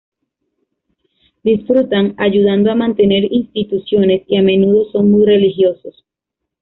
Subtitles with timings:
[1.43, 6.03] Disfrutan ayudando a mantener instituciones y a menudo son muy religiosos.